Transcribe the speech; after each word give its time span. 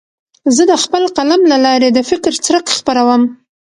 زه 0.55 0.63
د 0.71 0.73
خپل 0.83 1.03
قلم 1.17 1.41
له 1.51 1.57
لارې 1.65 1.89
د 1.93 1.99
فکر 2.09 2.31
څرک 2.45 2.65
خپروم. 2.77 3.21